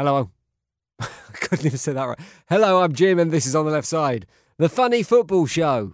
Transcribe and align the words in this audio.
Hello. 0.00 0.30
I 0.98 1.06
couldn't 1.34 1.66
even 1.66 1.76
say 1.76 1.92
that 1.92 2.02
right. 2.02 2.18
Hello, 2.48 2.80
I'm 2.80 2.94
Jim, 2.94 3.18
and 3.18 3.30
this 3.30 3.44
is 3.44 3.54
on 3.54 3.66
the 3.66 3.70
left 3.70 3.86
side, 3.86 4.24
the 4.56 4.70
funny 4.70 5.02
football 5.02 5.44
show. 5.44 5.92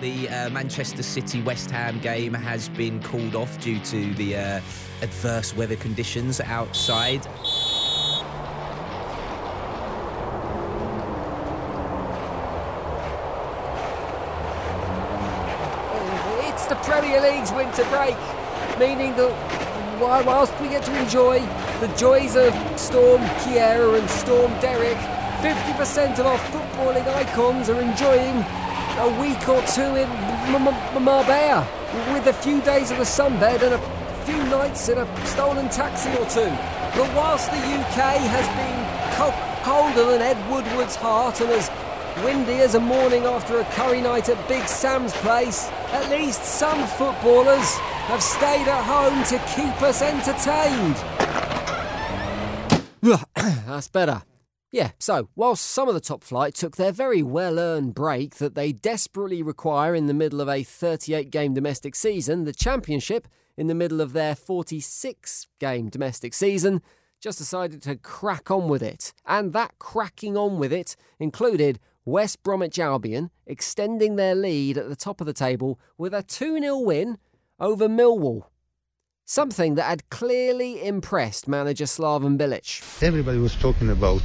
The 0.00 0.28
uh, 0.28 0.50
Manchester 0.50 1.02
City 1.02 1.42
West 1.42 1.72
Ham 1.72 1.98
game 1.98 2.32
has 2.32 2.68
been 2.68 3.02
called 3.02 3.34
off 3.34 3.60
due 3.60 3.80
to 3.80 4.14
the 4.14 4.36
uh, 4.36 4.60
adverse 5.02 5.56
weather 5.56 5.74
conditions 5.74 6.40
outside. 6.40 7.26
It's 16.46 16.66
the 16.66 16.76
Premier 16.84 17.20
League's 17.20 17.50
winter 17.50 17.84
break, 17.86 18.16
meaning 18.78 19.16
that 19.16 19.54
whilst 20.00 20.52
we 20.60 20.68
get 20.68 20.84
to 20.84 20.96
enjoy 21.02 21.40
the 21.80 21.88
joys 21.96 22.36
of 22.36 22.54
Storm 22.78 23.20
Ciara 23.42 23.94
and 23.94 24.08
Storm 24.08 24.52
Derek, 24.60 24.96
50% 25.42 26.18
of 26.18 26.26
our 26.26 26.38
footballing 26.38 27.06
icons 27.08 27.68
are 27.68 27.80
enjoying 27.80 28.36
a 28.98 29.20
week 29.20 29.48
or 29.48 29.60
two 29.66 29.96
in 29.96 30.08
Marbella 31.02 31.66
with 32.12 32.26
a 32.26 32.32
few 32.32 32.60
days 32.62 32.90
of 32.90 32.98
the 32.98 33.04
sunbed 33.04 33.62
and 33.62 33.74
a 33.74 34.24
few 34.24 34.42
nights 34.44 34.88
in 34.88 34.98
a 34.98 35.26
stolen 35.26 35.68
taxi 35.68 36.10
or 36.10 36.26
two. 36.26 36.50
But 36.96 37.12
whilst 37.14 37.50
the 37.50 37.56
UK 37.56 38.18
has 38.32 38.46
been 38.56 39.14
co- 39.16 39.34
colder 39.64 40.12
than 40.12 40.22
Ed 40.22 40.38
Woodward's 40.50 40.96
heart 40.96 41.40
and 41.40 41.50
as 41.50 41.70
windy 42.24 42.54
as 42.62 42.76
a 42.76 42.80
morning 42.80 43.24
after 43.24 43.58
a 43.58 43.64
curry 43.72 44.00
night 44.00 44.28
at 44.28 44.48
Big 44.48 44.66
Sam's 44.68 45.12
place, 45.14 45.68
at 45.92 46.08
least 46.08 46.44
some 46.44 46.86
footballers 46.86 47.74
have 48.06 48.22
stayed 48.22 48.68
at 48.68 48.84
home 48.84 49.24
to 49.24 49.38
keep 49.54 49.82
us 49.82 50.02
entertained. 50.02 51.23
That's 53.66 53.88
better. 53.88 54.22
Yeah, 54.72 54.92
so 54.98 55.28
whilst 55.36 55.66
some 55.66 55.86
of 55.86 55.94
the 55.94 56.00
top 56.00 56.24
flight 56.24 56.54
took 56.54 56.76
their 56.76 56.92
very 56.92 57.22
well 57.22 57.58
earned 57.58 57.94
break 57.94 58.36
that 58.36 58.54
they 58.54 58.72
desperately 58.72 59.42
require 59.42 59.94
in 59.94 60.06
the 60.06 60.14
middle 60.14 60.40
of 60.40 60.48
a 60.48 60.62
38 60.62 61.30
game 61.30 61.54
domestic 61.54 61.94
season, 61.94 62.44
the 62.44 62.52
Championship, 62.52 63.28
in 63.56 63.66
the 63.66 63.74
middle 63.74 64.00
of 64.00 64.14
their 64.14 64.34
46 64.34 65.46
game 65.60 65.88
domestic 65.90 66.34
season, 66.34 66.82
just 67.20 67.38
decided 67.38 67.82
to 67.82 67.96
crack 67.96 68.50
on 68.50 68.68
with 68.68 68.82
it. 68.82 69.12
And 69.26 69.52
that 69.52 69.78
cracking 69.78 70.36
on 70.36 70.58
with 70.58 70.72
it 70.72 70.96
included 71.20 71.78
West 72.04 72.42
Bromwich 72.42 72.78
Albion 72.78 73.30
extending 73.46 74.16
their 74.16 74.34
lead 74.34 74.76
at 74.78 74.88
the 74.88 74.96
top 74.96 75.20
of 75.20 75.26
the 75.26 75.32
table 75.32 75.78
with 75.96 76.14
a 76.14 76.22
2 76.22 76.58
0 76.60 76.78
win 76.78 77.18
over 77.60 77.88
Millwall. 77.88 78.46
Something 79.26 79.76
that 79.76 79.84
had 79.84 80.10
clearly 80.10 80.84
impressed 80.86 81.48
manager 81.48 81.86
Slaven 81.86 82.36
Bilic. 82.36 83.02
Everybody 83.02 83.38
was 83.38 83.54
talking 83.56 83.88
about 83.88 84.20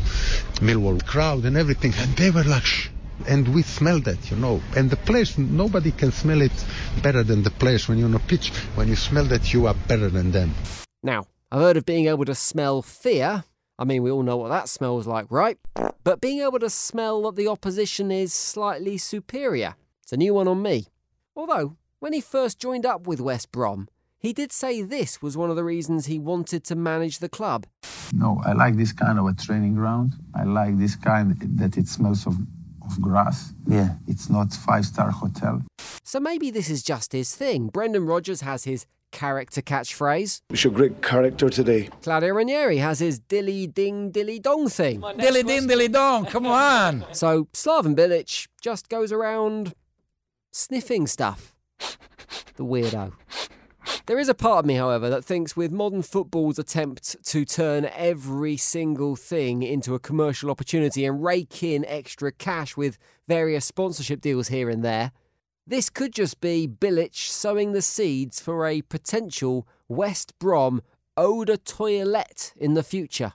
Millwall 0.59 1.06
crowd 1.06 1.45
and 1.45 1.56
everything, 1.56 1.94
and 2.00 2.14
they 2.17 2.30
were 2.31 2.44
like, 2.44 2.66
Shh. 2.66 2.89
and 3.25 3.47
we 3.56 3.61
smelled 3.61 4.03
that, 4.06 4.30
you 4.30 4.36
know. 4.36 4.61
And 4.75 4.89
the 4.89 4.97
players, 4.97 5.38
nobody 5.38 5.91
can 5.91 6.11
smell 6.11 6.41
it 6.41 6.52
better 7.02 7.23
than 7.23 7.44
the 7.44 7.50
players 7.52 7.88
when 7.88 7.97
you're 7.97 8.09
on 8.09 8.16
a 8.16 8.19
pitch. 8.19 8.50
When 8.75 8.89
you 8.89 8.97
smell 8.97 9.23
that, 9.25 9.53
you 9.53 9.67
are 9.67 9.73
better 9.88 10.09
than 10.09 10.31
them. 10.31 10.53
Now, 11.02 11.28
I've 11.50 11.61
heard 11.61 11.78
of 11.78 11.86
being 11.86 12.08
able 12.08 12.25
to 12.25 12.36
smell 12.36 12.81
fear. 12.81 13.45
I 13.78 13.86
mean, 13.86 14.03
we 14.03 14.11
all 14.11 14.23
know 14.23 14.36
what 14.36 14.50
that 14.50 14.67
smells 14.67 15.08
like, 15.08 15.28
right? 15.30 15.58
But 16.03 16.19
being 16.19 16.41
able 16.41 16.59
to 16.59 16.69
smell 16.69 17.22
that 17.22 17.38
the 17.38 17.47
opposition 17.47 18.11
is 18.11 18.34
slightly 18.34 18.97
superior. 18.97 19.75
It's 20.03 20.11
a 20.11 20.17
new 20.17 20.34
one 20.34 20.50
on 20.50 20.61
me. 20.61 20.88
Although, 21.38 21.78
when 22.00 22.11
he 22.11 22.19
first 22.19 22.59
joined 22.59 22.86
up 22.86 23.08
with 23.08 23.22
West 23.22 23.53
Brom, 23.53 23.88
he 24.20 24.34
did 24.34 24.52
say 24.52 24.81
this 24.81 25.22
was 25.22 25.38
one 25.38 25.50
of 25.50 25.56
the 25.56 25.64
reasons 25.64 26.06
he 26.06 26.20
wanted 26.20 26.66
to 26.66 26.75
manage 26.75 27.20
the 27.20 27.30
club. 27.30 27.66
No, 28.14 28.42
I 28.45 28.52
like 28.52 28.75
this 28.75 28.92
kind 28.92 29.17
of 29.17 29.25
a 29.25 29.34
training 29.34 29.75
ground. 29.75 30.14
I 30.36 30.44
like 30.44 30.78
this 30.78 30.95
kind 30.95 31.38
that 31.58 31.78
it 31.78 31.88
smells 31.88 32.28
of, 32.28 32.36
of 32.84 33.02
grass. 33.02 33.53
Yeah. 33.66 33.95
It's 34.08 34.30
not 34.30 34.52
five 34.52 34.86
star 34.86 35.09
hotel. 35.09 35.64
So 36.03 36.19
maybe 36.19 36.52
this 36.52 36.69
is 36.69 36.84
just 36.84 37.13
his 37.13 37.34
thing. 37.34 37.68
Brendan 37.68 38.06
Rodgers 38.06 38.41
has 38.41 38.66
his 38.66 38.85
character 39.12 39.62
catchphrase. 39.62 40.41
We 40.50 40.57
show 40.57 40.69
great 40.69 41.01
character 41.01 41.50
today. 41.50 41.90
Claudio 42.01 42.34
Ranieri 42.34 42.78
has 42.78 43.00
his 43.00 43.19
dilly 43.19 43.68
ding 43.68 44.12
dilly 44.12 44.40
dong 44.40 44.68
thing. 44.69 45.01
Dilly 45.18 45.44
ding 45.44 45.68
dilly 45.68 45.88
dong, 45.88 46.25
come 46.25 46.46
on. 46.46 47.06
So 47.13 47.46
Slaven 47.53 47.96
Bilic 47.96 48.47
just 48.62 48.90
goes 48.90 49.12
around 49.12 49.74
sniffing 50.51 51.07
stuff. 51.07 51.56
The 52.56 52.66
weirdo. 52.66 53.13
There 54.05 54.19
is 54.19 54.29
a 54.29 54.33
part 54.33 54.59
of 54.59 54.66
me, 54.66 54.75
however, 54.75 55.09
that 55.09 55.23
thinks 55.23 55.55
with 55.55 55.72
modern 55.72 56.01
football's 56.01 56.59
attempt 56.59 57.16
to 57.25 57.45
turn 57.45 57.89
every 57.95 58.57
single 58.57 59.16
thing 59.16 59.63
into 59.63 59.94
a 59.94 60.00
commercial 60.00 60.50
opportunity 60.50 61.05
and 61.05 61.23
rake 61.23 61.61
in 61.63 61.85
extra 61.85 62.31
cash 62.31 62.75
with 62.75 62.97
various 63.27 63.66
sponsorship 63.66 64.22
deals 64.22 64.47
here 64.47 64.69
and 64.69 64.83
there, 64.83 65.11
this 65.67 65.89
could 65.91 66.13
just 66.13 66.41
be 66.41 66.67
Bilic 66.67 67.13
sowing 67.16 67.73
the 67.73 67.81
seeds 67.83 68.39
for 68.39 68.66
a 68.66 68.81
potential 68.81 69.67
West 69.88 70.33
Brom 70.39 70.81
eau 71.16 71.45
de 71.45 71.57
toilette 71.57 72.53
in 72.57 72.73
the 72.73 72.81
future. 72.83 73.33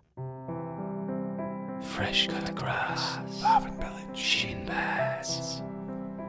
Fresh 1.81 2.29
cut 2.29 2.55
grass. 2.55 3.19
Lavin 3.43 3.79
village. 3.79 4.17
Shin 4.17 4.67
pads. 4.67 5.63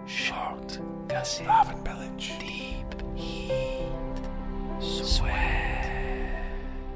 Short 0.06 0.80
gusset. 1.08 1.48
Lavin 1.48 1.84
village. 1.84 2.34
Deep 2.40 3.16
heat. 3.16 3.75
Sweat. 4.86 5.92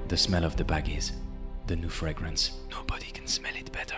The 0.10 0.18
smell 0.18 0.46
of 0.46 0.56
the 0.56 0.64
baggies. 0.64 1.12
The 1.66 1.76
new 1.76 1.90
fragrance. 1.90 2.52
Nobody 2.70 3.08
can 3.08 3.26
smell 3.26 3.56
it 3.56 3.72
better. 3.72 3.98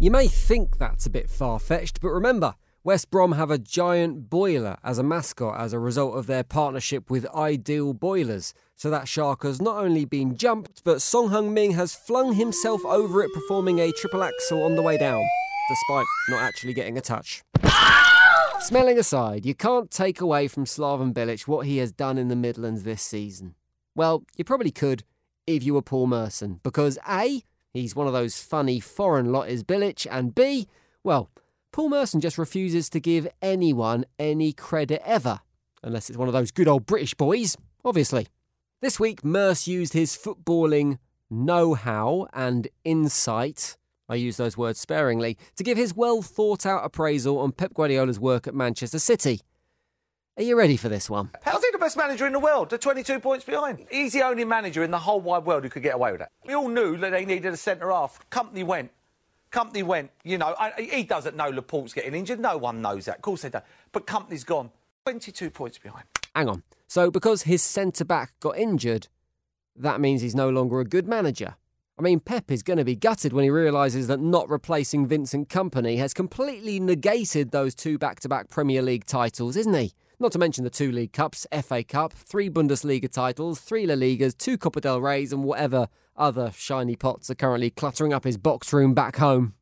You 0.00 0.10
may 0.10 0.26
think 0.26 0.78
that's 0.78 1.06
a 1.06 1.10
bit 1.10 1.30
far 1.30 1.60
fetched, 1.60 2.00
but 2.00 2.10
remember, 2.10 2.54
West 2.82 3.10
Brom 3.10 3.32
have 3.32 3.50
a 3.50 3.58
giant 3.58 4.28
boiler 4.28 4.76
as 4.82 4.98
a 4.98 5.02
mascot 5.02 5.58
as 5.58 5.72
a 5.72 5.78
result 5.78 6.16
of 6.16 6.26
their 6.26 6.42
partnership 6.42 7.08
with 7.08 7.26
Ideal 7.34 7.94
Boilers. 7.94 8.52
So 8.74 8.90
that 8.90 9.08
shark 9.08 9.44
has 9.44 9.62
not 9.62 9.76
only 9.76 10.04
been 10.04 10.36
jumped, 10.36 10.82
but 10.84 11.00
Son 11.00 11.28
Heung-min 11.28 11.72
has 11.72 11.94
flung 11.94 12.34
himself 12.34 12.84
over 12.84 13.22
it 13.22 13.32
performing 13.32 13.78
a 13.78 13.92
triple 13.92 14.24
axel 14.24 14.64
on 14.64 14.74
the 14.74 14.82
way 14.82 14.98
down, 14.98 15.24
despite 15.68 16.06
not 16.28 16.42
actually 16.42 16.74
getting 16.74 16.98
a 16.98 17.00
touch. 17.00 17.42
Ah! 17.62 18.03
Smelling 18.64 18.98
aside, 18.98 19.44
you 19.44 19.54
can't 19.54 19.90
take 19.90 20.22
away 20.22 20.48
from 20.48 20.64
Slaven 20.64 21.12
Bilic 21.12 21.46
what 21.46 21.66
he 21.66 21.76
has 21.76 21.92
done 21.92 22.16
in 22.16 22.28
the 22.28 22.34
Midlands 22.34 22.82
this 22.82 23.02
season. 23.02 23.56
Well, 23.94 24.24
you 24.38 24.44
probably 24.44 24.70
could 24.70 25.04
if 25.46 25.62
you 25.62 25.74
were 25.74 25.82
Paul 25.82 26.06
Merson, 26.06 26.60
because 26.62 26.98
A, 27.06 27.42
he's 27.74 27.94
one 27.94 28.06
of 28.06 28.14
those 28.14 28.40
funny 28.40 28.80
foreign 28.80 29.30
lot 29.30 29.50
is 29.50 29.62
Bilic, 29.62 30.06
and 30.10 30.34
B, 30.34 30.66
well, 31.02 31.28
Paul 31.72 31.90
Merson 31.90 32.22
just 32.22 32.38
refuses 32.38 32.88
to 32.88 33.00
give 33.00 33.28
anyone 33.42 34.06
any 34.18 34.54
credit 34.54 35.02
ever, 35.04 35.40
unless 35.82 36.08
it's 36.08 36.18
one 36.18 36.28
of 36.28 36.32
those 36.32 36.50
good 36.50 36.66
old 36.66 36.86
British 36.86 37.12
boys, 37.12 37.58
obviously. 37.84 38.28
This 38.80 38.98
week, 38.98 39.22
Merce 39.22 39.68
used 39.68 39.92
his 39.92 40.16
footballing 40.16 40.96
know 41.28 41.74
how 41.74 42.28
and 42.32 42.68
insight, 42.82 43.76
I 44.08 44.16
use 44.16 44.36
those 44.36 44.56
words 44.56 44.78
sparingly, 44.78 45.38
to 45.56 45.64
give 45.64 45.78
his 45.78 45.94
well 45.94 46.22
thought 46.22 46.66
out 46.66 46.84
appraisal 46.84 47.38
on 47.38 47.52
Pep 47.52 47.74
Guardiola's 47.74 48.20
work 48.20 48.46
at 48.46 48.54
Manchester 48.54 48.98
City. 48.98 49.40
Are 50.36 50.42
you 50.42 50.58
ready 50.58 50.76
for 50.76 50.88
this 50.88 51.08
one? 51.08 51.30
How's 51.42 51.64
he 51.64 51.70
the 51.70 51.78
best 51.78 51.96
manager 51.96 52.26
in 52.26 52.32
the 52.32 52.40
world? 52.40 52.70
They're 52.70 52.78
22 52.78 53.20
points 53.20 53.44
behind. 53.44 53.86
He's 53.88 54.12
the 54.12 54.22
only 54.22 54.44
manager 54.44 54.82
in 54.82 54.90
the 54.90 54.98
whole 54.98 55.20
wide 55.20 55.44
world 55.44 55.62
who 55.62 55.70
could 55.70 55.84
get 55.84 55.94
away 55.94 56.10
with 56.10 56.20
that. 56.20 56.32
We 56.44 56.54
all 56.54 56.68
knew 56.68 56.96
that 56.96 57.12
they 57.12 57.24
needed 57.24 57.52
a 57.52 57.56
centre 57.56 57.90
half. 57.90 58.18
Kompany 58.30 58.64
went. 58.64 58.90
Kompany 59.52 59.84
went. 59.84 60.10
You 60.24 60.38
know, 60.38 60.56
I, 60.58 60.72
he 60.82 61.04
doesn't 61.04 61.36
know 61.36 61.50
Laporte's 61.50 61.92
getting 61.92 62.14
injured. 62.14 62.40
No 62.40 62.56
one 62.56 62.82
knows 62.82 63.04
that. 63.04 63.16
Of 63.16 63.22
course 63.22 63.42
they 63.42 63.48
don't. 63.48 63.64
But 63.92 64.08
Kompany's 64.08 64.42
gone. 64.42 64.70
22 65.04 65.50
points 65.50 65.78
behind. 65.78 66.04
Hang 66.34 66.48
on. 66.48 66.64
So, 66.88 67.12
because 67.12 67.42
his 67.42 67.62
centre 67.62 68.04
back 68.04 68.32
got 68.40 68.58
injured, 68.58 69.06
that 69.76 70.00
means 70.00 70.20
he's 70.20 70.34
no 70.34 70.50
longer 70.50 70.80
a 70.80 70.84
good 70.84 71.06
manager. 71.06 71.54
I 71.96 72.02
mean, 72.02 72.18
Pep 72.18 72.50
is 72.50 72.64
going 72.64 72.78
to 72.78 72.84
be 72.84 72.96
gutted 72.96 73.32
when 73.32 73.44
he 73.44 73.50
realises 73.50 74.08
that 74.08 74.18
not 74.18 74.50
replacing 74.50 75.06
Vincent 75.06 75.48
Kompany 75.48 75.96
has 75.98 76.12
completely 76.12 76.80
negated 76.80 77.52
those 77.52 77.72
two 77.72 77.98
back 77.98 78.18
to 78.20 78.28
back 78.28 78.48
Premier 78.48 78.82
League 78.82 79.06
titles, 79.06 79.56
isn't 79.56 79.74
he? 79.74 79.92
Not 80.18 80.32
to 80.32 80.38
mention 80.40 80.64
the 80.64 80.70
two 80.70 80.90
League 80.90 81.12
Cups, 81.12 81.46
FA 81.62 81.84
Cup, 81.84 82.12
three 82.12 82.50
Bundesliga 82.50 83.08
titles, 83.08 83.60
three 83.60 83.86
La 83.86 83.94
Ligas, 83.94 84.36
two 84.36 84.58
Copa 84.58 84.80
del 84.80 85.00
Reys, 85.00 85.32
and 85.32 85.44
whatever 85.44 85.86
other 86.16 86.50
shiny 86.56 86.96
pots 86.96 87.30
are 87.30 87.36
currently 87.36 87.70
cluttering 87.70 88.12
up 88.12 88.24
his 88.24 88.38
box 88.38 88.72
room 88.72 88.92
back 88.92 89.16
home. 89.16 89.54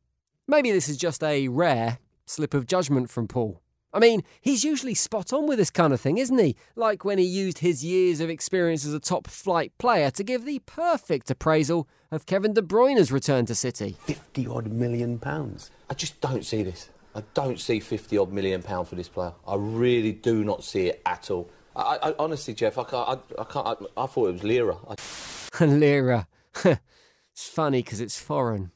Maybe 0.47 0.71
this 0.71 0.89
is 0.89 0.97
just 0.97 1.23
a 1.23 1.49
rare 1.49 1.99
slip 2.25 2.55
of 2.55 2.65
judgment 2.65 3.11
from 3.11 3.27
Paul. 3.27 3.62
I 3.93 3.99
mean, 3.99 4.23
he's 4.41 4.63
usually 4.63 4.95
spot 4.95 5.31
on 5.31 5.45
with 5.45 5.59
this 5.59 5.69
kind 5.69 5.93
of 5.93 6.01
thing, 6.01 6.17
isn't 6.17 6.37
he? 6.37 6.55
Like 6.75 7.05
when 7.05 7.19
he 7.19 7.25
used 7.25 7.59
his 7.59 7.85
years 7.85 8.19
of 8.19 8.29
experience 8.29 8.85
as 8.85 8.93
a 8.93 8.99
top 8.99 9.27
flight 9.27 9.71
player 9.77 10.09
to 10.11 10.23
give 10.23 10.45
the 10.45 10.59
perfect 10.65 11.29
appraisal 11.29 11.87
of 12.11 12.25
Kevin 12.25 12.53
De 12.53 12.61
Bruyne's 12.61 13.11
return 13.11 13.45
to 13.45 13.55
City. 13.55 13.95
50 14.05 14.47
odd 14.47 14.67
million 14.71 15.19
pounds. 15.19 15.69
I 15.89 15.93
just 15.93 16.19
don't 16.21 16.43
see 16.43 16.63
this. 16.63 16.89
I 17.15 17.21
don't 17.35 17.59
see 17.59 17.79
50 17.79 18.17
odd 18.17 18.31
million 18.31 18.63
pound 18.63 18.87
for 18.87 18.95
this 18.95 19.07
player. 19.07 19.33
I 19.47 19.55
really 19.55 20.11
do 20.11 20.43
not 20.43 20.63
see 20.63 20.87
it 20.87 21.01
at 21.05 21.29
all. 21.29 21.49
I, 21.75 21.99
I 22.01 22.15
honestly, 22.17 22.53
Jeff, 22.53 22.77
I 22.77 22.83
can't. 22.83 23.09
I, 23.09 23.41
I 23.41 23.43
can't. 23.45 23.67
I, 23.67 24.03
I 24.03 24.05
thought 24.07 24.29
it 24.29 24.33
was 24.33 24.43
Lira. 24.43 24.77
I... 24.87 25.65
Lira, 25.65 26.27
it's 26.65 27.47
funny 27.47 27.83
because 27.83 28.01
it's 28.01 28.19
foreign. 28.19 28.71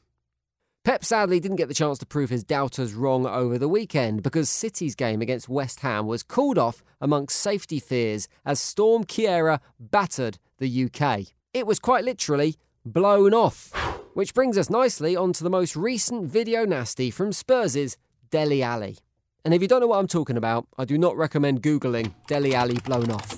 Pep 0.88 1.04
sadly 1.04 1.38
didn't 1.38 1.58
get 1.58 1.68
the 1.68 1.74
chance 1.74 1.98
to 1.98 2.06
prove 2.06 2.30
his 2.30 2.42
doubters 2.42 2.94
wrong 2.94 3.26
over 3.26 3.58
the 3.58 3.68
weekend 3.68 4.22
because 4.22 4.48
City's 4.48 4.94
game 4.94 5.20
against 5.20 5.46
West 5.46 5.80
Ham 5.80 6.06
was 6.06 6.22
called 6.22 6.56
off 6.56 6.82
amongst 6.98 7.36
safety 7.38 7.78
fears 7.78 8.26
as 8.46 8.58
Storm 8.58 9.04
Ciara 9.04 9.60
battered 9.78 10.38
the 10.56 10.86
UK. 10.86 11.26
It 11.52 11.66
was 11.66 11.78
quite 11.78 12.04
literally 12.04 12.56
blown 12.86 13.34
off. 13.34 13.70
Which 14.14 14.32
brings 14.32 14.56
us 14.56 14.70
nicely 14.70 15.14
onto 15.14 15.44
the 15.44 15.50
most 15.50 15.76
recent 15.76 16.24
video 16.24 16.64
nasty 16.64 17.10
from 17.10 17.34
Spurs' 17.34 17.98
Dele 18.30 18.62
Alli. 18.62 18.96
And 19.44 19.52
if 19.52 19.60
you 19.60 19.68
don't 19.68 19.82
know 19.82 19.88
what 19.88 19.98
I'm 19.98 20.08
talking 20.08 20.38
about, 20.38 20.68
I 20.78 20.86
do 20.86 20.96
not 20.96 21.18
recommend 21.18 21.62
Googling 21.62 22.14
Dele 22.28 22.54
Alli 22.54 22.78
blown 22.78 23.10
off. 23.10 23.36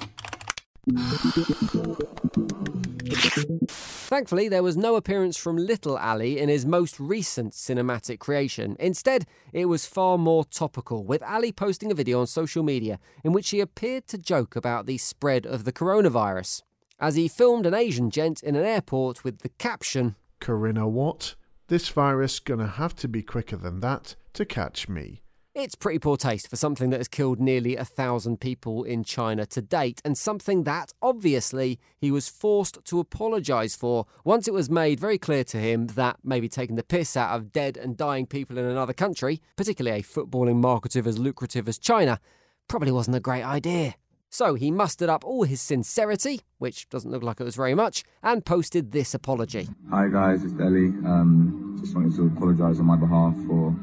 Thankfully, 4.10 4.48
there 4.48 4.64
was 4.64 4.76
no 4.76 4.96
appearance 4.96 5.36
from 5.36 5.56
Little 5.56 5.96
Alli 5.96 6.40
in 6.40 6.48
his 6.48 6.66
most 6.66 6.98
recent 6.98 7.52
cinematic 7.52 8.18
creation. 8.18 8.76
Instead, 8.80 9.24
it 9.52 9.66
was 9.66 9.86
far 9.86 10.18
more 10.18 10.44
topical, 10.44 11.04
with 11.04 11.22
Alli 11.22 11.52
posting 11.52 11.92
a 11.92 11.94
video 11.94 12.18
on 12.18 12.26
social 12.26 12.64
media 12.64 12.98
in 13.22 13.32
which 13.32 13.50
he 13.50 13.60
appeared 13.60 14.08
to 14.08 14.18
joke 14.18 14.56
about 14.56 14.86
the 14.86 14.98
spread 14.98 15.46
of 15.46 15.62
the 15.62 15.72
coronavirus. 15.72 16.64
As 16.98 17.14
he 17.14 17.28
filmed 17.28 17.66
an 17.66 17.74
Asian 17.74 18.10
gent 18.10 18.42
in 18.42 18.56
an 18.56 18.64
airport 18.64 19.22
with 19.22 19.42
the 19.42 19.48
caption, 19.48 20.16
Corinna, 20.40 20.88
what? 20.88 21.36
This 21.68 21.88
virus 21.88 22.40
gonna 22.40 22.66
have 22.66 22.96
to 22.96 23.06
be 23.06 23.22
quicker 23.22 23.56
than 23.56 23.78
that 23.78 24.16
to 24.32 24.44
catch 24.44 24.88
me. 24.88 25.22
It's 25.52 25.74
pretty 25.74 25.98
poor 25.98 26.16
taste 26.16 26.46
for 26.46 26.54
something 26.54 26.90
that 26.90 26.98
has 26.98 27.08
killed 27.08 27.40
nearly 27.40 27.74
a 27.74 27.84
thousand 27.84 28.38
people 28.40 28.84
in 28.84 29.02
China 29.02 29.44
to 29.46 29.60
date, 29.60 30.00
and 30.04 30.16
something 30.16 30.62
that, 30.62 30.92
obviously, 31.02 31.80
he 31.98 32.12
was 32.12 32.28
forced 32.28 32.78
to 32.84 33.00
apologise 33.00 33.74
for 33.74 34.06
once 34.24 34.46
it 34.46 34.54
was 34.54 34.70
made 34.70 35.00
very 35.00 35.18
clear 35.18 35.42
to 35.42 35.56
him 35.56 35.88
that 35.88 36.18
maybe 36.22 36.48
taking 36.48 36.76
the 36.76 36.84
piss 36.84 37.16
out 37.16 37.34
of 37.36 37.50
dead 37.50 37.76
and 37.76 37.96
dying 37.96 38.26
people 38.26 38.58
in 38.58 38.64
another 38.64 38.92
country, 38.92 39.40
particularly 39.56 39.98
a 39.98 40.04
footballing 40.04 40.60
market 40.60 40.94
as 40.94 41.18
lucrative 41.18 41.68
as 41.68 41.78
China, 41.78 42.20
probably 42.68 42.92
wasn't 42.92 43.16
a 43.16 43.20
great 43.20 43.42
idea. 43.42 43.96
So 44.28 44.54
he 44.54 44.70
mustered 44.70 45.08
up 45.08 45.24
all 45.24 45.42
his 45.42 45.60
sincerity, 45.60 46.42
which 46.58 46.88
doesn't 46.90 47.10
look 47.10 47.24
like 47.24 47.40
it 47.40 47.44
was 47.44 47.56
very 47.56 47.74
much, 47.74 48.04
and 48.22 48.44
posted 48.46 48.92
this 48.92 49.14
apology. 49.14 49.68
Hi 49.90 50.06
guys, 50.06 50.44
it's 50.44 50.54
Ellie. 50.60 50.94
Um, 51.04 51.76
just 51.80 51.96
wanted 51.96 52.14
to 52.14 52.26
apologise 52.26 52.78
on 52.78 52.84
my 52.84 52.94
behalf 52.94 53.34
for 53.48 53.74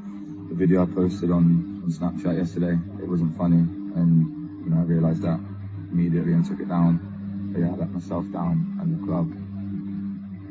video 0.57 0.81
I 0.81 0.85
posted 0.87 1.29
on, 1.29 1.83
on 1.83 1.91
Snapchat 1.91 2.35
yesterday. 2.35 2.79
It 2.99 3.07
wasn't 3.07 3.37
funny, 3.37 3.57
and 3.95 4.65
you 4.65 4.71
know 4.71 4.79
I 4.81 4.83
realised 4.83 5.21
that 5.21 5.39
immediately 5.91 6.33
and 6.33 6.43
took 6.43 6.59
it 6.59 6.67
down. 6.67 6.97
But 7.53 7.61
yeah, 7.61 7.67
I 7.67 7.75
let 7.75 7.91
myself 7.91 8.25
down 8.33 8.77
and 8.81 8.99
the 8.99 9.05
club. 9.05 9.29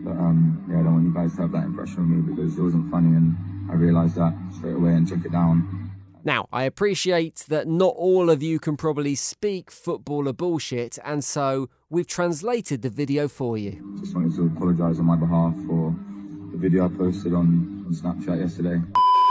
But 0.05 0.12
um, 0.12 0.64
yeah, 0.70 0.79
I 0.79 0.82
don't 0.85 0.94
want 0.94 1.05
you 1.06 1.12
guys 1.14 1.35
to 1.37 1.43
have 1.43 1.53
that 1.53 1.64
impression 1.64 1.99
of 1.99 2.06
me 2.06 2.23
because 2.23 2.56
it 2.56 2.62
wasn't 2.62 2.88
funny, 2.88 3.17
and 3.17 3.35
I 3.69 3.75
realised 3.75 4.14
that 4.14 4.32
straight 4.56 4.76
away 4.76 4.93
and 4.93 5.08
took 5.08 5.25
it 5.25 5.32
down. 5.32 5.91
Now, 6.23 6.49
I 6.53 6.64
appreciate 6.64 7.44
that 7.49 7.67
not 7.67 7.94
all 7.97 8.31
of 8.31 8.43
you 8.43 8.58
can 8.61 8.76
probably 8.76 9.17
speak 9.17 9.73
footballer 9.73 10.32
bullshit, 10.32 10.99
and 11.05 11.25
so 11.25 11.69
we've 11.91 12.06
translated 12.06 12.82
the 12.82 12.91
video 12.91 13.26
for 13.26 13.58
you. 13.58 13.99
Just 14.00 14.14
wanted 14.14 14.37
to 14.37 14.47
apologise 14.47 15.00
on 15.00 15.05
my 15.05 15.17
behalf 15.17 15.55
for 15.67 15.94
the 16.53 16.58
video 16.58 16.85
I 16.87 16.88
posted 16.97 17.35
on, 17.35 17.85
on 17.87 17.93
Snapchat 17.93 18.41
yesterday. 18.41 18.81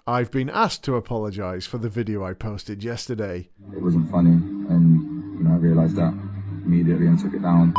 I've 0.08 0.30
been 0.30 0.52
asked 0.52 0.84
to 0.84 0.98
apologise 0.98 1.66
for 1.66 1.80
the 1.80 1.90
video 1.90 2.24
I 2.24 2.34
posted 2.34 2.84
yesterday. 2.84 3.50
It 3.76 3.82
wasn't 3.82 4.12
funny, 4.12 4.30
and 4.30 5.02
you 5.40 5.44
know 5.44 5.56
I 5.56 5.58
realised 5.58 5.96
that 5.96 6.14
immediately 6.64 7.08
and 7.08 7.20
took 7.20 7.34
it 7.34 7.42
down. 7.42 7.74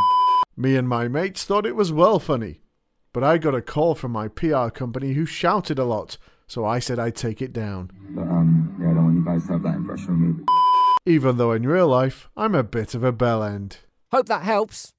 Me 0.56 0.74
and 0.74 0.88
my 0.88 1.06
mates 1.06 1.44
thought 1.44 1.66
it 1.66 1.76
was 1.76 1.92
well 1.92 2.18
funny, 2.18 2.62
but 3.12 3.22
I 3.22 3.38
got 3.38 3.54
a 3.54 3.62
call 3.62 3.94
from 3.94 4.10
my 4.10 4.26
PR 4.26 4.70
company 4.70 5.12
who 5.12 5.24
shouted 5.24 5.78
a 5.78 5.84
lot, 5.84 6.18
so 6.48 6.64
I 6.64 6.80
said 6.80 6.98
I'd 6.98 7.14
take 7.14 7.40
it 7.40 7.52
down. 7.52 7.92
But 8.10 8.22
um, 8.22 8.76
yeah, 8.80 8.90
I 8.90 8.94
don't 8.94 9.04
want 9.04 9.16
you 9.18 9.24
guys 9.24 9.46
to 9.46 9.52
have 9.52 9.62
that 9.62 9.76
impression 9.76 10.08
of 10.10 10.18
me. 10.18 10.44
Even 11.06 11.36
though 11.36 11.52
in 11.52 11.64
real 11.64 11.86
life, 11.86 12.28
I'm 12.36 12.56
a 12.56 12.64
bit 12.64 12.96
of 12.96 13.04
a 13.04 13.12
bell 13.12 13.44
end. 13.44 13.78
Hope 14.10 14.26
that 14.26 14.42
helps. 14.42 14.95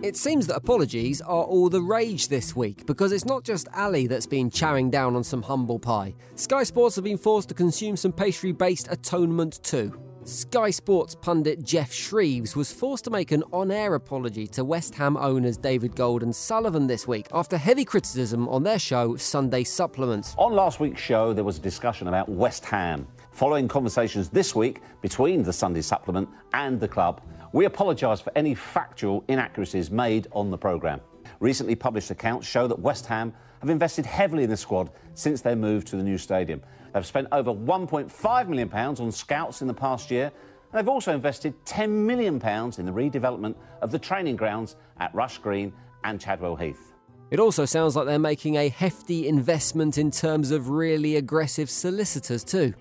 It 0.00 0.16
seems 0.16 0.46
that 0.46 0.54
apologies 0.54 1.20
are 1.20 1.42
all 1.42 1.68
the 1.68 1.82
rage 1.82 2.28
this 2.28 2.54
week 2.54 2.86
because 2.86 3.10
it's 3.10 3.24
not 3.24 3.42
just 3.42 3.66
Alli 3.72 4.06
that's 4.06 4.26
been 4.26 4.48
chowing 4.48 4.90
down 4.92 5.16
on 5.16 5.24
some 5.24 5.42
humble 5.42 5.80
pie. 5.80 6.14
Sky 6.36 6.62
Sports 6.62 6.94
have 6.94 7.04
been 7.04 7.18
forced 7.18 7.48
to 7.48 7.54
consume 7.54 7.96
some 7.96 8.12
pastry 8.12 8.52
based 8.52 8.86
atonement 8.92 9.60
too. 9.64 9.92
Sky 10.22 10.70
Sports 10.70 11.14
pundit 11.14 11.64
Jeff 11.64 11.90
Shreeves 11.90 12.54
was 12.54 12.70
forced 12.70 13.04
to 13.04 13.10
make 13.10 13.32
an 13.32 13.42
on 13.52 13.70
air 13.70 13.94
apology 13.94 14.46
to 14.48 14.62
West 14.62 14.94
Ham 14.94 15.16
owners 15.16 15.56
David 15.56 15.96
Gold 15.96 16.22
and 16.22 16.36
Sullivan 16.36 16.86
this 16.86 17.08
week 17.08 17.26
after 17.32 17.56
heavy 17.56 17.84
criticism 17.84 18.46
on 18.48 18.62
their 18.62 18.78
show 18.78 19.16
Sunday 19.16 19.64
Supplements. 19.64 20.34
On 20.36 20.52
last 20.52 20.80
week's 20.80 21.00
show, 21.00 21.32
there 21.32 21.44
was 21.44 21.56
a 21.56 21.62
discussion 21.62 22.08
about 22.08 22.28
West 22.28 22.64
Ham. 22.66 23.08
Following 23.32 23.68
conversations 23.68 24.28
this 24.28 24.54
week 24.54 24.82
between 25.00 25.42
the 25.42 25.52
Sunday 25.52 25.80
Supplement 25.80 26.28
and 26.52 26.78
the 26.78 26.88
club, 26.88 27.22
we 27.52 27.64
apologise 27.64 28.20
for 28.20 28.32
any 28.36 28.54
factual 28.54 29.24
inaccuracies 29.28 29.90
made 29.90 30.26
on 30.32 30.50
the 30.50 30.58
programme. 30.58 31.00
Recently 31.40 31.74
published 31.74 32.10
accounts 32.10 32.46
show 32.46 32.66
that 32.66 32.78
West 32.78 33.06
Ham 33.06 33.32
have 33.60 33.70
invested 33.70 34.06
heavily 34.06 34.44
in 34.44 34.50
the 34.50 34.56
squad 34.56 34.90
since 35.14 35.40
their 35.40 35.56
move 35.56 35.84
to 35.86 35.96
the 35.96 36.02
new 36.02 36.18
stadium. 36.18 36.60
They've 36.92 37.06
spent 37.06 37.28
over 37.32 37.52
£1.5 37.52 38.48
million 38.48 38.72
on 38.72 39.12
scouts 39.12 39.62
in 39.62 39.68
the 39.68 39.74
past 39.74 40.10
year, 40.10 40.26
and 40.72 40.78
they've 40.78 40.88
also 40.88 41.12
invested 41.14 41.54
£10 41.64 41.88
million 41.88 42.34
in 42.34 42.40
the 42.86 42.92
redevelopment 42.92 43.54
of 43.82 43.90
the 43.90 43.98
training 43.98 44.36
grounds 44.36 44.76
at 44.98 45.14
Rush 45.14 45.38
Green 45.38 45.72
and 46.04 46.20
Chadwell 46.20 46.56
Heath. 46.56 46.92
It 47.30 47.40
also 47.40 47.64
sounds 47.64 47.94
like 47.94 48.06
they're 48.06 48.18
making 48.18 48.56
a 48.56 48.68
hefty 48.68 49.28
investment 49.28 49.98
in 49.98 50.10
terms 50.10 50.50
of 50.50 50.70
really 50.70 51.16
aggressive 51.16 51.68
solicitors, 51.68 52.42
too. 52.42 52.74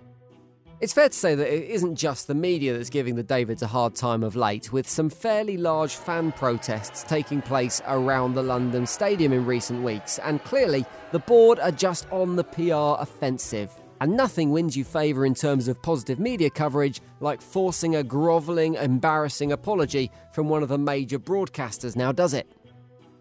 It's 0.80 0.94
fair 0.94 1.10
to 1.10 1.18
say 1.18 1.34
that 1.34 1.52
it 1.52 1.72
isn't 1.72 1.96
just 1.96 2.28
the 2.28 2.36
media 2.36 2.78
that's 2.78 2.92
giving 2.92 3.16
the 3.16 3.24
Davids 3.24 3.64
a 3.64 3.68
hard 3.68 3.96
time 3.96 4.22
of 4.22 4.36
late, 4.36 4.72
with 4.72 4.88
some 4.88 5.10
fairly 5.10 5.58
large 5.58 5.96
fan 5.96 6.32
protests 6.32 7.02
taking 7.02 7.42
place 7.42 7.82
around 7.88 8.36
the 8.36 8.44
London 8.44 8.86
Stadium 8.86 9.34
in 9.34 9.44
recent 9.44 9.82
weeks, 9.82 10.20
and 10.20 10.44
clearly 10.44 10.86
the 11.12 11.18
board 11.18 11.58
are 11.60 11.72
just 11.72 12.08
on 12.12 12.36
the 12.36 12.44
PR 12.44 13.02
offensive. 13.02 13.72
And 14.02 14.16
nothing 14.16 14.52
wins 14.52 14.78
you 14.78 14.84
favour 14.84 15.26
in 15.26 15.34
terms 15.34 15.68
of 15.68 15.82
positive 15.82 16.20
media 16.20 16.52
coverage 16.52 17.02
like 17.22 17.42
forcing 17.42 17.96
a 17.96 18.04
grovelling, 18.04 18.76
embarrassing 18.76 19.52
apology 19.52 20.12
from 20.32 20.48
one 20.48 20.62
of 20.62 20.70
the 20.70 20.78
major 20.78 21.18
broadcasters 21.18 21.96
now, 21.96 22.12
does 22.12 22.36
it? 22.36 22.52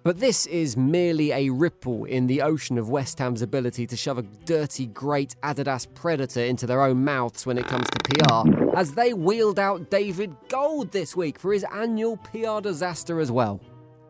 But 0.06 0.20
this 0.20 0.46
is 0.46 0.76
merely 0.76 1.32
a 1.32 1.50
ripple 1.50 2.04
in 2.04 2.28
the 2.28 2.40
ocean 2.40 2.78
of 2.78 2.88
West 2.88 3.18
Ham's 3.18 3.42
ability 3.42 3.88
to 3.88 3.96
shove 3.96 4.18
a 4.18 4.22
dirty, 4.22 4.86
great 4.86 5.34
Adidas 5.42 5.92
predator 5.96 6.44
into 6.44 6.64
their 6.64 6.80
own 6.80 7.04
mouths 7.04 7.44
when 7.44 7.58
it 7.58 7.66
comes 7.66 7.88
to 7.90 7.98
PR, 7.98 8.76
as 8.78 8.94
they 8.94 9.14
wheeled 9.14 9.58
out 9.58 9.90
David 9.90 10.36
Gold 10.48 10.92
this 10.92 11.16
week 11.16 11.40
for 11.40 11.52
his 11.52 11.64
annual 11.72 12.18
PR 12.18 12.60
disaster 12.60 13.18
as 13.18 13.32
well. 13.32 13.60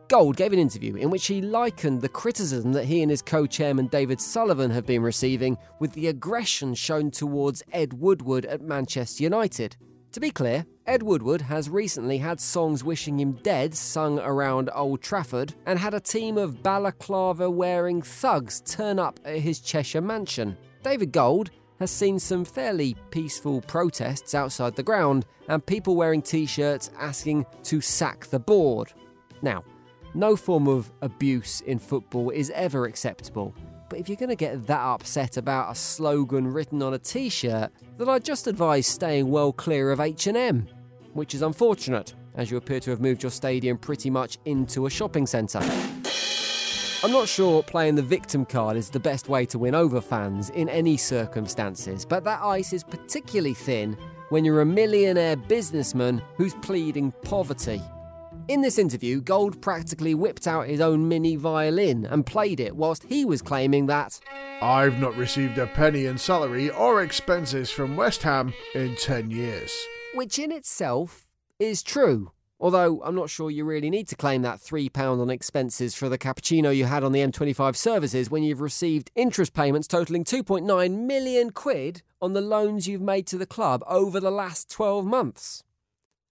Gold 0.07 0.35
gave 0.35 0.53
an 0.53 0.59
interview 0.59 0.93
in 0.93 1.09
which 1.09 1.25
he 1.25 1.41
likened 1.41 2.03
the 2.03 2.09
criticism 2.09 2.73
that 2.73 2.85
he 2.85 3.01
and 3.01 3.09
his 3.09 3.23
co 3.23 3.47
chairman 3.47 3.87
David 3.87 4.21
Sullivan 4.21 4.69
have 4.69 4.85
been 4.85 5.01
receiving 5.01 5.57
with 5.79 5.93
the 5.93 6.09
aggression 6.09 6.75
shown 6.75 7.09
towards 7.09 7.63
Ed 7.73 7.93
Woodward 7.93 8.45
at 8.45 8.61
Manchester 8.61 9.23
United. 9.23 9.75
To 10.17 10.21
be 10.21 10.31
clear, 10.31 10.65
Ed 10.87 11.03
Woodward 11.03 11.43
has 11.43 11.69
recently 11.69 12.17
had 12.17 12.41
songs 12.41 12.83
wishing 12.83 13.19
him 13.19 13.33
dead 13.43 13.75
sung 13.75 14.17
around 14.17 14.71
Old 14.73 14.99
Trafford 14.99 15.53
and 15.67 15.77
had 15.77 15.93
a 15.93 15.99
team 15.99 16.39
of 16.39 16.63
balaclava 16.63 17.51
wearing 17.51 18.01
thugs 18.01 18.61
turn 18.61 18.97
up 18.97 19.19
at 19.25 19.37
his 19.37 19.59
Cheshire 19.59 20.01
mansion. 20.01 20.57
David 20.81 21.11
Gold 21.11 21.51
has 21.79 21.91
seen 21.91 22.17
some 22.17 22.45
fairly 22.45 22.95
peaceful 23.11 23.61
protests 23.61 24.33
outside 24.33 24.75
the 24.75 24.81
ground 24.81 25.27
and 25.49 25.63
people 25.63 25.95
wearing 25.95 26.23
t 26.23 26.47
shirts 26.47 26.89
asking 26.97 27.45
to 27.65 27.79
sack 27.79 28.25
the 28.25 28.39
board. 28.39 28.91
Now, 29.43 29.63
no 30.15 30.35
form 30.35 30.67
of 30.67 30.91
abuse 31.03 31.61
in 31.61 31.77
football 31.77 32.31
is 32.31 32.49
ever 32.55 32.87
acceptable, 32.87 33.53
but 33.89 33.99
if 33.99 34.09
you're 34.09 34.17
going 34.17 34.29
to 34.29 34.35
get 34.35 34.67
that 34.67 34.81
upset 34.81 35.37
about 35.37 35.71
a 35.71 35.75
slogan 35.75 36.47
written 36.47 36.81
on 36.81 36.93
a 36.93 36.99
t-shirt, 36.99 37.71
then 37.97 38.09
I'd 38.09 38.25
just 38.25 38.47
advise 38.47 38.87
staying 38.87 39.29
well 39.29 39.51
clear 39.51 39.91
of 39.91 39.99
H&M, 39.99 40.67
which 41.13 41.33
is 41.33 41.41
unfortunate 41.41 42.13
as 42.35 42.51
you 42.51 42.57
appear 42.57 42.79
to 42.79 42.91
have 42.91 43.01
moved 43.01 43.23
your 43.23 43.31
stadium 43.31 43.77
pretty 43.77 44.09
much 44.09 44.37
into 44.45 44.85
a 44.85 44.89
shopping 44.89 45.25
centre. 45.25 45.61
I'm 47.03 47.11
not 47.11 47.27
sure 47.27 47.61
playing 47.63 47.95
the 47.95 48.01
victim 48.01 48.45
card 48.45 48.75
is 48.75 48.89
the 48.89 48.99
best 48.99 49.29
way 49.29 49.45
to 49.47 49.59
win 49.59 49.75
over 49.75 50.01
fans 50.01 50.49
in 50.51 50.67
any 50.69 50.97
circumstances, 50.97 52.05
but 52.05 52.23
that 52.23 52.41
ice 52.41 52.73
is 52.73 52.83
particularly 52.83 53.53
thin 53.53 53.97
when 54.29 54.43
you're 54.43 54.61
a 54.61 54.65
millionaire 54.65 55.35
businessman 55.35 56.21
who's 56.35 56.53
pleading 56.55 57.11
poverty. 57.23 57.81
In 58.47 58.61
this 58.61 58.77
interview, 58.77 59.19
Gold 59.19 59.61
practically 59.61 60.15
whipped 60.15 60.47
out 60.47 60.67
his 60.67 60.79
own 60.79 61.09
mini 61.09 61.35
violin 61.35 62.05
and 62.05 62.25
played 62.25 62.61
it 62.61 62.77
whilst 62.77 63.03
he 63.03 63.25
was 63.25 63.41
claiming 63.41 63.87
that 63.87 64.21
I've 64.61 65.01
not 65.01 65.17
received 65.17 65.57
a 65.57 65.67
penny 65.67 66.05
in 66.05 66.17
salary 66.17 66.69
or 66.69 67.03
expenses 67.03 67.69
from 67.69 67.97
West 67.97 68.23
Ham 68.23 68.53
in 68.73 68.95
10 68.95 69.31
years. 69.31 69.75
Which 70.13 70.39
in 70.39 70.53
itself 70.53 71.27
is 71.59 71.83
true. 71.83 72.31
Although 72.57 73.01
I'm 73.03 73.15
not 73.15 73.29
sure 73.29 73.51
you 73.51 73.65
really 73.65 73.89
need 73.89 74.07
to 74.07 74.15
claim 74.15 74.43
that 74.43 74.59
£3 74.59 75.21
on 75.21 75.29
expenses 75.29 75.93
for 75.93 76.07
the 76.07 76.17
cappuccino 76.17 76.73
you 76.73 76.85
had 76.85 77.03
on 77.03 77.11
the 77.11 77.19
M25 77.19 77.75
services 77.75 78.31
when 78.31 78.43
you've 78.43 78.61
received 78.61 79.11
interest 79.13 79.53
payments 79.53 79.89
totalling 79.89 80.23
2.9 80.23 81.05
million 81.05 81.49
quid 81.49 82.01
on 82.21 82.31
the 82.31 82.41
loans 82.41 82.87
you've 82.87 83.01
made 83.01 83.27
to 83.27 83.37
the 83.37 83.45
club 83.45 83.83
over 83.87 84.21
the 84.21 84.31
last 84.31 84.71
12 84.71 85.05
months. 85.05 85.65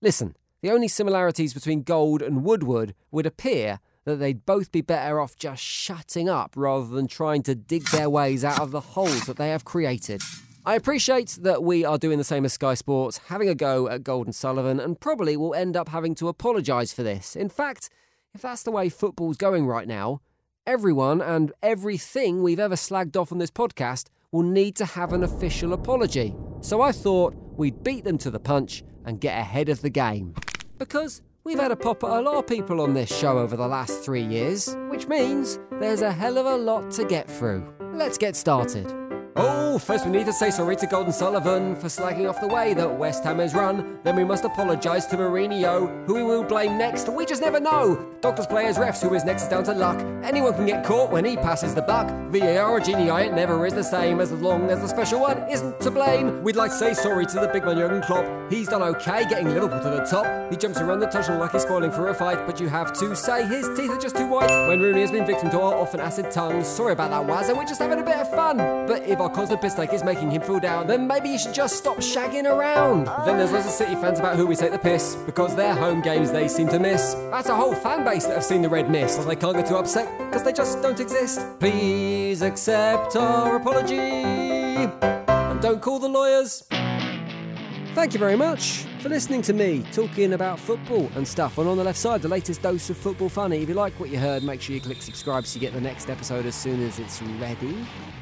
Listen, 0.00 0.34
the 0.66 0.72
only 0.72 0.88
similarities 0.88 1.54
between 1.54 1.84
Gold 1.84 2.20
and 2.20 2.42
Woodward 2.42 2.92
would 3.12 3.24
appear 3.24 3.78
that 4.04 4.16
they'd 4.16 4.44
both 4.44 4.72
be 4.72 4.80
better 4.80 5.20
off 5.20 5.36
just 5.36 5.62
shutting 5.62 6.28
up 6.28 6.54
rather 6.56 6.88
than 6.88 7.06
trying 7.06 7.44
to 7.44 7.54
dig 7.54 7.84
their 7.90 8.10
ways 8.10 8.44
out 8.44 8.58
of 8.58 8.72
the 8.72 8.80
holes 8.80 9.26
that 9.26 9.36
they 9.36 9.50
have 9.50 9.64
created. 9.64 10.22
I 10.64 10.74
appreciate 10.74 11.38
that 11.42 11.62
we 11.62 11.84
are 11.84 11.98
doing 11.98 12.18
the 12.18 12.24
same 12.24 12.44
as 12.44 12.54
Sky 12.54 12.74
Sports, 12.74 13.20
having 13.28 13.48
a 13.48 13.54
go 13.54 13.88
at 13.88 14.02
Gold 14.02 14.26
and 14.26 14.34
Sullivan, 14.34 14.80
and 14.80 14.98
probably 14.98 15.36
will 15.36 15.54
end 15.54 15.76
up 15.76 15.90
having 15.90 16.16
to 16.16 16.26
apologise 16.26 16.92
for 16.92 17.04
this. 17.04 17.36
In 17.36 17.48
fact, 17.48 17.88
if 18.34 18.42
that's 18.42 18.64
the 18.64 18.72
way 18.72 18.88
football's 18.88 19.36
going 19.36 19.68
right 19.68 19.86
now, 19.86 20.20
everyone 20.66 21.20
and 21.20 21.52
everything 21.62 22.42
we've 22.42 22.58
ever 22.58 22.74
slagged 22.74 23.16
off 23.16 23.30
on 23.30 23.38
this 23.38 23.52
podcast 23.52 24.06
will 24.32 24.42
need 24.42 24.74
to 24.74 24.84
have 24.84 25.12
an 25.12 25.22
official 25.22 25.72
apology. 25.72 26.34
So 26.60 26.80
I 26.80 26.90
thought 26.90 27.36
we'd 27.56 27.84
beat 27.84 28.02
them 28.02 28.18
to 28.18 28.32
the 28.32 28.40
punch 28.40 28.82
and 29.04 29.20
get 29.20 29.38
ahead 29.38 29.68
of 29.68 29.82
the 29.82 29.90
game. 29.90 30.34
Because 30.78 31.22
we've 31.44 31.58
had 31.58 31.70
a 31.70 31.76
pop 31.76 32.04
at 32.04 32.10
a 32.10 32.20
lot 32.20 32.36
of 32.36 32.46
people 32.46 32.80
on 32.80 32.92
this 32.92 33.08
show 33.14 33.38
over 33.38 33.56
the 33.56 33.66
last 33.66 34.02
three 34.02 34.24
years, 34.24 34.76
which 34.88 35.06
means 35.08 35.58
there's 35.72 36.02
a 36.02 36.12
hell 36.12 36.36
of 36.36 36.46
a 36.46 36.56
lot 36.56 36.90
to 36.92 37.04
get 37.04 37.30
through. 37.30 37.72
Let's 37.94 38.18
get 38.18 38.36
started. 38.36 39.05
Oh, 39.38 39.76
first 39.76 40.06
we 40.06 40.12
need 40.12 40.24
to 40.24 40.32
say 40.32 40.50
sorry 40.50 40.76
to 40.76 40.86
Gold 40.86 41.04
and 41.04 41.14
Sullivan 41.14 41.76
for 41.76 41.88
slagging 41.88 42.26
off 42.26 42.40
the 42.40 42.48
way 42.48 42.72
that 42.72 42.96
West 42.96 43.22
Ham 43.24 43.38
has 43.38 43.54
run. 43.54 43.98
Then 44.02 44.16
we 44.16 44.24
must 44.24 44.46
apologise 44.46 45.04
to 45.06 45.16
Mourinho, 45.18 46.06
who 46.06 46.14
we 46.14 46.22
will 46.22 46.42
blame 46.42 46.78
next. 46.78 47.10
We 47.10 47.26
just 47.26 47.42
never 47.42 47.60
know. 47.60 48.02
Doctors, 48.22 48.46
players, 48.46 48.78
refs, 48.78 49.06
who 49.06 49.14
is 49.14 49.24
next 49.24 49.42
is 49.42 49.48
down 49.48 49.64
to 49.64 49.74
luck. 49.74 50.00
Anyone 50.22 50.54
can 50.54 50.64
get 50.64 50.86
caught 50.86 51.10
when 51.12 51.26
he 51.26 51.36
passes 51.36 51.74
the 51.74 51.82
buck. 51.82 52.08
VAR 52.32 52.70
or 52.70 52.80
genie, 52.80 53.08
it 53.08 53.34
never 53.34 53.66
is 53.66 53.74
the 53.74 53.84
same 53.84 54.20
as 54.20 54.32
long 54.32 54.70
as 54.70 54.80
the 54.80 54.88
special 54.88 55.20
one 55.20 55.44
isn't 55.50 55.80
to 55.80 55.90
blame. 55.90 56.42
We'd 56.42 56.56
like 56.56 56.70
to 56.70 56.76
say 56.78 56.94
sorry 56.94 57.26
to 57.26 57.34
the 57.34 57.48
big 57.48 57.62
man 57.66 57.76
Jurgen 57.76 58.00
Klopp. 58.00 58.24
He's 58.50 58.68
done 58.68 58.82
okay 58.82 59.28
getting 59.28 59.48
Liverpool 59.48 59.82
to 59.82 59.90
the 59.90 60.04
top. 60.04 60.50
He 60.50 60.56
jumps 60.56 60.80
around 60.80 61.00
the 61.00 61.08
touch 61.08 61.28
like 61.28 61.52
he's 61.52 61.62
spoiling 61.62 61.90
for 61.90 62.08
a 62.08 62.14
fight, 62.14 62.46
but 62.46 62.58
you 62.58 62.68
have 62.68 62.98
to 63.00 63.14
say 63.14 63.46
his 63.46 63.68
teeth 63.76 63.90
are 63.90 63.98
just 63.98 64.16
too 64.16 64.26
white. 64.26 64.68
When 64.68 64.80
Rooney 64.80 65.02
has 65.02 65.10
been 65.10 65.26
victim 65.26 65.50
to 65.50 65.60
our 65.60 65.74
often 65.74 66.00
acid 66.00 66.30
tongues, 66.30 66.66
sorry 66.66 66.94
about 66.94 67.10
that, 67.10 67.30
Wazza, 67.30 67.54
we're 67.54 67.66
just 67.66 67.80
having 67.80 68.00
a 68.00 68.02
bit 68.02 68.16
of 68.16 68.30
fun. 68.30 68.56
But 68.86 69.02
if 69.02 69.20
our 69.26 69.46
the 69.46 69.56
piss 69.56 69.74
take 69.74 69.92
is 69.92 70.04
making 70.04 70.30
him 70.30 70.40
feel 70.40 70.60
down, 70.60 70.86
then 70.86 71.06
maybe 71.06 71.28
you 71.28 71.38
should 71.38 71.52
just 71.52 71.76
stop 71.76 71.96
shagging 71.96 72.44
around. 72.44 73.06
Then 73.26 73.38
there's 73.38 73.50
lots 73.50 73.66
of 73.66 73.72
City 73.72 73.94
fans 73.94 74.20
about 74.20 74.36
who 74.36 74.46
we 74.46 74.54
take 74.54 74.70
the 74.70 74.78
piss, 74.78 75.16
because 75.26 75.56
their 75.56 75.74
home 75.74 76.00
games 76.00 76.30
they 76.30 76.46
seem 76.48 76.68
to 76.68 76.78
miss. 76.78 77.14
That's 77.30 77.48
a 77.48 77.54
whole 77.56 77.74
fan 77.74 78.04
base 78.04 78.26
that 78.26 78.34
have 78.34 78.44
seen 78.44 78.62
the 78.62 78.68
red 78.68 78.88
mist. 78.88 79.18
Well, 79.18 79.26
they 79.26 79.36
can't 79.36 79.56
get 79.56 79.66
too 79.66 79.76
upset, 79.76 80.06
because 80.18 80.44
they 80.44 80.52
just 80.52 80.80
don't 80.80 81.00
exist. 81.00 81.40
Please 81.58 82.42
accept 82.42 83.16
our 83.16 83.56
apology. 83.56 83.98
And 83.98 85.60
don't 85.60 85.82
call 85.82 85.98
the 85.98 86.08
lawyers. 86.08 86.62
Thank 87.96 88.12
you 88.12 88.18
very 88.18 88.36
much 88.36 88.84
for 89.00 89.08
listening 89.08 89.40
to 89.40 89.54
me 89.54 89.82
talking 89.90 90.34
about 90.34 90.60
football 90.60 91.10
and 91.14 91.26
stuff. 91.26 91.56
And 91.56 91.66
on 91.66 91.78
the 91.78 91.82
left 91.82 91.98
side, 91.98 92.20
the 92.20 92.28
latest 92.28 92.60
dose 92.60 92.90
of 92.90 92.98
football 92.98 93.30
funny. 93.30 93.62
If 93.62 93.70
you 93.70 93.74
like 93.74 93.98
what 93.98 94.10
you 94.10 94.18
heard, 94.18 94.42
make 94.42 94.60
sure 94.60 94.74
you 94.74 94.82
click 94.82 95.00
subscribe 95.00 95.46
so 95.46 95.54
you 95.54 95.62
get 95.62 95.72
the 95.72 95.80
next 95.80 96.10
episode 96.10 96.44
as 96.44 96.54
soon 96.54 96.82
as 96.82 96.98
it's 96.98 97.22
ready, 97.22 97.74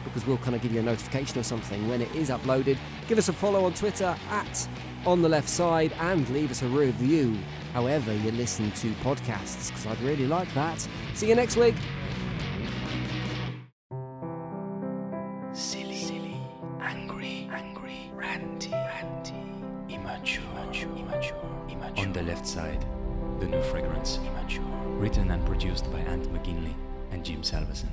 because 0.04 0.24
we'll 0.28 0.38
kind 0.38 0.54
of 0.54 0.62
give 0.62 0.70
you 0.70 0.78
a 0.78 0.82
notification 0.84 1.40
or 1.40 1.42
something 1.42 1.88
when 1.88 2.00
it 2.00 2.14
is 2.14 2.30
uploaded. 2.30 2.78
Give 3.08 3.18
us 3.18 3.28
a 3.28 3.32
follow 3.32 3.64
on 3.64 3.74
Twitter 3.74 4.16
at 4.30 4.68
on 5.06 5.22
the 5.22 5.28
left 5.28 5.48
side 5.48 5.92
and 5.98 6.26
leave 6.28 6.52
us 6.52 6.62
a 6.62 6.68
review 6.68 7.36
however 7.72 8.14
you 8.14 8.30
listen 8.30 8.70
to 8.70 8.92
podcasts, 9.02 9.70
because 9.70 9.86
I'd 9.86 10.00
really 10.02 10.28
like 10.28 10.54
that. 10.54 10.86
See 11.14 11.28
you 11.28 11.34
next 11.34 11.56
week. 11.56 11.74
Silly, 15.52 15.96
silly, 15.96 16.36
angry, 16.80 17.50
angry, 17.52 18.12
ranty, 18.14 18.70
ranty, 18.70 19.50
immature, 20.04 20.44
immature, 20.98 21.38
immature. 21.70 22.04
On 22.04 22.12
the 22.12 22.22
left 22.22 22.46
side, 22.46 22.84
the 23.40 23.46
new 23.46 23.62
fragrance. 23.62 24.18
Immature. 24.18 24.64
Written 24.98 25.30
and 25.30 25.44
produced 25.46 25.90
by 25.90 26.00
Ant 26.00 26.30
McGinley 26.32 26.74
and 27.10 27.24
Jim 27.24 27.40
Salveson. 27.42 27.88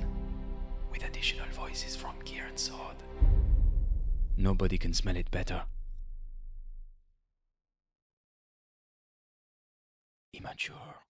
With 0.90 1.04
additional 1.04 1.48
voices 1.52 1.96
from 1.96 2.14
Kieran 2.24 2.56
Sword. 2.56 2.96
Nobody 4.36 4.76
can 4.76 4.92
smell 4.92 5.16
it 5.16 5.30
better. 5.30 5.62
Immature. 10.34 11.02